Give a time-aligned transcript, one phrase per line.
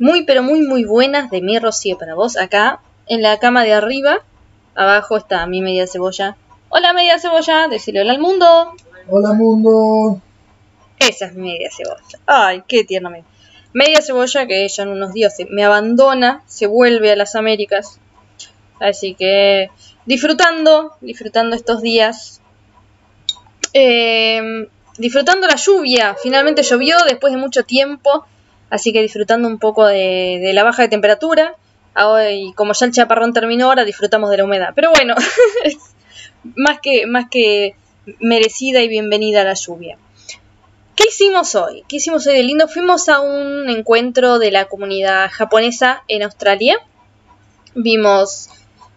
[0.00, 2.36] Muy, pero muy, muy buenas de mi Rocío para vos.
[2.36, 4.18] Acá, en la cama de arriba,
[4.74, 6.36] abajo está mi media cebolla.
[6.70, 8.74] Hola, media cebolla, decirle hola al mundo.
[9.08, 10.20] Hola, mundo.
[10.98, 12.18] Esa es mi media cebolla.
[12.26, 13.24] Ay, qué tierna me-
[13.72, 18.00] Media cebolla que ella en unos días se- me abandona, se vuelve a las Américas.
[18.80, 19.70] Así que
[20.06, 22.40] disfrutando, disfrutando estos días.
[23.74, 24.66] Eh,
[24.98, 26.16] disfrutando la lluvia.
[26.20, 28.24] Finalmente llovió después de mucho tiempo.
[28.70, 31.56] Así que disfrutando un poco de, la baja de temperatura.
[31.92, 34.72] Ahora, y como ya el chaparrón terminó, ahora disfrutamos de la humedad.
[34.74, 35.14] Pero bueno,
[35.64, 35.76] es
[36.56, 37.74] más que, más que
[38.20, 39.98] merecida y bienvenida la lluvia.
[40.94, 41.82] ¿Qué hicimos hoy?
[41.88, 42.68] ¿Qué hicimos hoy de lindo?
[42.68, 46.78] Fuimos a un encuentro de la comunidad japonesa en Australia.
[47.74, 48.50] Vimos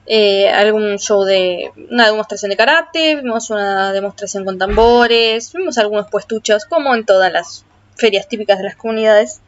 [0.06, 6.10] eh, algún show de una demostración de karate, vimos una demostración con tambores, vimos algunos
[6.10, 7.64] puestuchos, como en todas las
[7.96, 9.42] ferias típicas de las comunidades.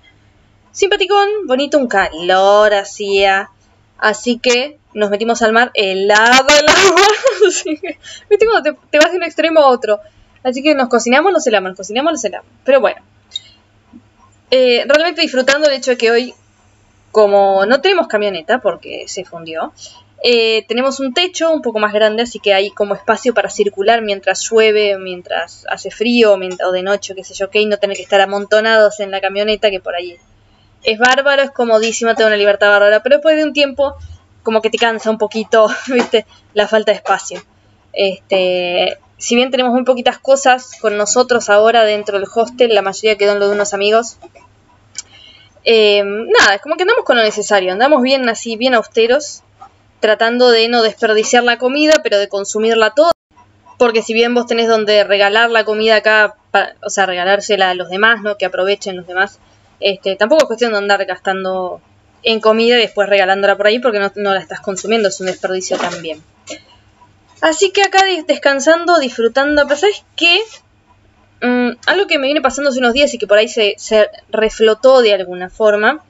[0.75, 3.49] Simpaticón, bonito, un calor hacía.
[3.97, 7.07] Así que nos metimos al mar helado el agua.
[7.47, 7.97] Así que,
[8.29, 10.01] ¿Viste cuando te, vas de un extremo a otro?
[10.43, 12.49] Así que nos cocinamos, nos helamos, nos cocinamos, nos helamos.
[12.65, 13.01] Pero bueno.
[14.51, 16.33] Eh, realmente disfrutando el hecho de que hoy,
[17.13, 19.71] como no tenemos camioneta porque se fundió,
[20.25, 24.01] eh, tenemos un techo un poco más grande, así que hay como espacio para circular
[24.01, 27.95] mientras llueve, mientras hace frío o de noche, qué sé yo, qué, y no tener
[27.95, 30.17] que estar amontonados en la camioneta que por ahí
[30.85, 33.95] es bárbaro, es comodísimo, te da una libertad bárbara, pero después de un tiempo
[34.43, 37.43] como que te cansa un poquito, viste, la falta de espacio.
[37.93, 43.17] Este, si bien tenemos muy poquitas cosas con nosotros ahora dentro del hostel, la mayoría
[43.17, 44.17] quedó en lo de unos amigos.
[45.63, 49.41] Eh, nada, es como que andamos con lo necesario, andamos bien así, bien austeros,
[49.99, 53.11] tratando de no desperdiciar la comida, pero de consumirla toda.
[53.79, 57.75] Porque si bien vos tenés donde regalar la comida acá, para- o sea, regalársela a
[57.75, 58.37] los demás, ¿no?
[58.37, 59.39] Que aprovechen los demás.
[59.79, 61.81] Este, tampoco es cuestión de andar gastando
[62.23, 65.77] en comida y después regalándola por ahí porque no, la estás consumiendo, es un desperdicio
[65.77, 66.23] también.
[67.41, 70.41] Así que acá des- descansando, disfrutando, pero ¿sabes qué?
[71.41, 74.09] Mm, algo que me viene pasando hace unos días y que por ahí se, se
[74.29, 76.03] reflotó de alguna forma,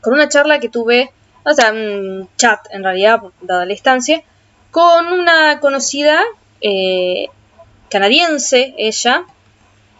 [0.00, 1.10] con una charla que tuve,
[1.44, 4.22] o sea, un chat en realidad, dada la instancia,
[4.70, 6.20] con una conocida
[6.60, 7.26] eh,
[7.90, 9.24] canadiense, ella,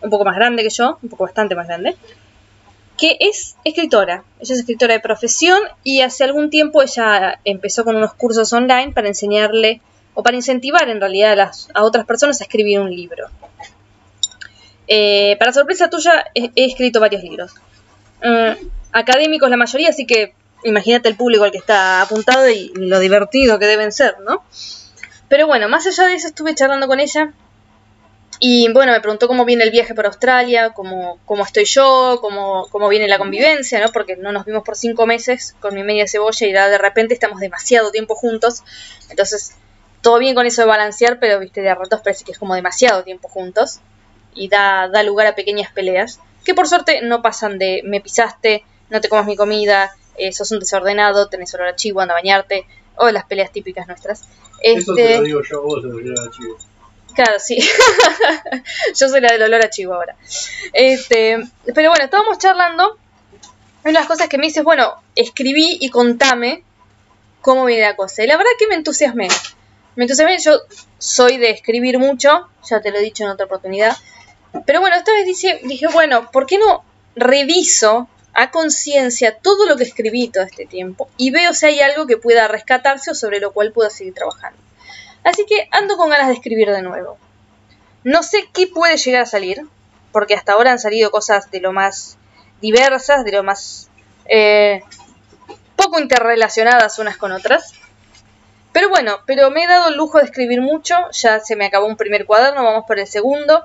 [0.02, 1.96] un poco más grande que yo, un poco bastante más grande,
[2.96, 4.24] que es escritora.
[4.40, 8.92] Ella es escritora de profesión y hace algún tiempo ella empezó con unos cursos online
[8.92, 9.80] para enseñarle
[10.14, 13.28] o para incentivar en realidad a, las, a otras personas a escribir un libro.
[14.86, 17.54] Eh, para sorpresa tuya, he, escrito varios libros.
[18.22, 23.00] Mm, académicos la mayoría, así que imagínate el público al que está apuntado y lo
[23.00, 24.44] divertido que deben ser, ¿no?
[25.28, 27.32] Pero bueno, más allá de eso estuve charlando con ella
[28.40, 32.66] y bueno, me preguntó cómo viene el viaje por Australia, cómo, cómo estoy yo, cómo,
[32.70, 33.92] cómo viene la convivencia, ¿no?
[33.92, 37.14] Porque no nos vimos por cinco meses con mi media cebolla y ya de repente
[37.14, 38.62] estamos demasiado tiempo juntos.
[39.10, 39.54] Entonces,
[40.02, 42.54] todo bien con eso de balancear, pero viste, de a ratos parece que es como
[42.54, 43.80] demasiado tiempo juntos.
[44.34, 46.18] Y da, da lugar a pequeñas peleas.
[46.44, 50.50] Que por suerte no pasan de me pisaste, no te comas mi comida, eh, sos
[50.50, 52.66] un desordenado, tenés olor a chivo, anda a bañarte.
[52.96, 54.28] O las peleas típicas nuestras.
[54.60, 56.56] Eso te Este, lo digo yo, vos se lo digo a Chivo.
[57.14, 57.58] Claro, sí.
[58.96, 60.16] Yo soy la del olor a chivo ahora.
[60.72, 61.38] Este,
[61.74, 62.98] pero bueno, estábamos charlando.
[63.84, 66.64] Una de las cosas que me dices, bueno, escribí y contame
[67.40, 68.24] cómo viene la cosa.
[68.24, 69.28] Y la verdad que me entusiasmé.
[69.94, 70.58] Me entusiasmé, yo
[70.98, 73.96] soy de escribir mucho, ya te lo he dicho en otra oportunidad.
[74.66, 79.76] Pero bueno, esta vez dije, dije bueno, ¿por qué no reviso a conciencia todo lo
[79.76, 83.38] que escribí todo este tiempo y veo si hay algo que pueda rescatarse o sobre
[83.38, 84.58] lo cual pueda seguir trabajando?
[85.24, 87.18] Así que ando con ganas de escribir de nuevo.
[88.04, 89.66] No sé qué puede llegar a salir,
[90.12, 92.18] porque hasta ahora han salido cosas de lo más
[92.60, 93.88] diversas, de lo más
[94.26, 94.82] eh,
[95.76, 97.72] poco interrelacionadas unas con otras.
[98.72, 101.86] Pero bueno, pero me he dado el lujo de escribir mucho, ya se me acabó
[101.86, 103.64] un primer cuaderno, vamos por el segundo.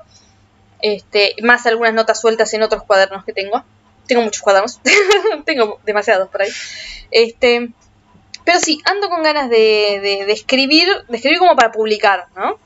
[0.81, 3.63] Este, más algunas notas sueltas en otros cuadernos que tengo.
[4.07, 4.79] Tengo muchos cuadernos,
[5.45, 6.51] tengo demasiados por ahí.
[7.11, 7.71] Este,
[8.49, 12.57] pero sí, ando con ganas de, escribir, de escribir como para publicar, ¿no?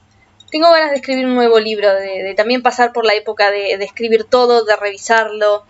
[0.49, 3.73] Tengo ganas de escribir un nuevo libro, de, de también pasar por la época de,
[3.83, 5.65] escribir todo, de revisarlo,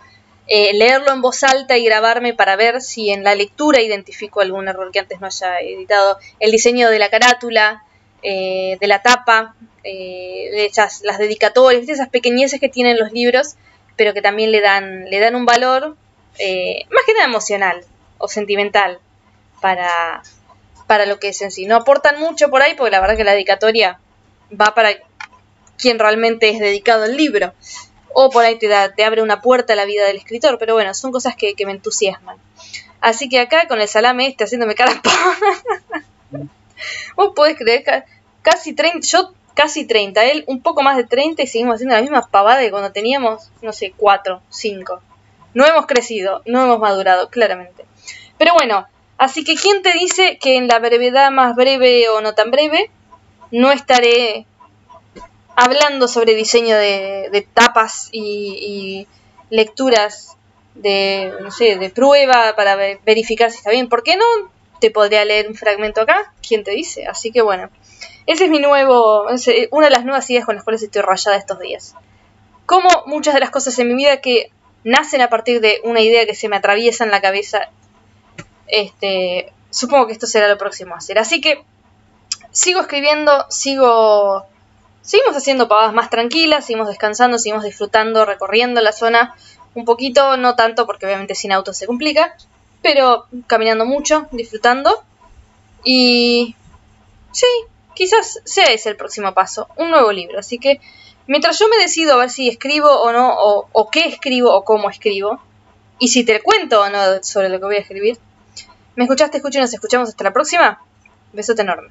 [0.46, 4.68] eh, leerlo en voz alta y grabarme para ver si en la lectura identifico algún
[4.68, 6.16] error que antes no haya editado.
[6.38, 7.82] El diseño de la carátula,
[8.22, 13.56] eh, de la tapa, eh, esas, las dedicatorias, esas pequeñeces que tienen los libros,
[13.96, 15.96] pero que también le dan, le dan un valor
[16.38, 17.84] eh, más que nada emocional
[18.18, 19.00] o sentimental
[19.64, 20.22] para,
[20.86, 21.64] para lo que es en sí.
[21.64, 23.98] No aportan mucho por ahí, porque la verdad que la dedicatoria
[24.52, 24.90] va para
[25.78, 27.54] quien realmente es dedicado al libro.
[28.12, 30.74] o por ahí te, da, te abre una puerta a la vida del escritor, pero
[30.74, 32.36] bueno, son cosas que, me entusiasman.
[33.00, 35.00] Así que acá con el salame este haciéndome cara
[37.16, 38.04] Vos podés creer
[38.42, 42.02] casi 30, yo casi 30, él un poco más de 30 y seguimos haciendo la
[42.02, 45.00] misma pavada de cuando teníamos, no sé, 4, 5.
[45.54, 47.86] No hemos crecido, no hemos madurado, claramente.
[48.36, 48.88] Pero bueno,
[49.24, 52.90] así que ¿quién te dice que en la brevedad más breve o no tan breve
[53.50, 54.46] no estaré
[55.56, 59.06] hablando sobre diseño de, tapas y,
[59.50, 60.36] lecturas
[60.74, 63.88] de, no sé, de prueba para verificar si está bien?
[63.88, 64.24] ¿Por qué no?
[64.80, 67.06] Te podría leer un fragmento acá, ¿quién te dice?
[67.06, 67.70] Así que bueno,
[68.26, 69.26] ese es mi nuevo,
[69.70, 71.94] una de las nuevas ideas con las cuales estoy rayada estos días.
[72.66, 74.50] Como muchas de las cosas en mi vida que
[74.82, 77.70] nacen a partir de una idea que se me atraviesa en la cabeza,
[78.66, 81.18] este, supongo que esto será lo próximo a hacer.
[81.18, 81.64] Así que
[82.50, 84.46] sigo escribiendo, sigo,
[85.02, 89.34] seguimos haciendo pavadas más tranquilas, seguimos descansando, seguimos disfrutando, recorriendo la zona
[89.74, 92.36] un poquito, no tanto porque obviamente sin auto se complica,
[92.82, 95.02] pero caminando mucho, disfrutando
[95.82, 96.54] y
[97.32, 97.46] sí,
[97.94, 100.38] quizás sea ese el próximo paso, un nuevo libro.
[100.38, 100.80] Así que
[101.26, 104.88] mientras yo me decido a ver si escribo o no, o, qué escribo o cómo
[104.90, 105.40] escribo,
[105.98, 108.18] y si te cuento o no sobre lo que voy a escribir,
[108.96, 110.80] me escuchaste, escucho y nos escuchamos hasta la próxima.
[111.32, 111.90] Besote enorme.